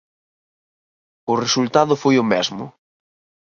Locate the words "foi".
2.03-2.15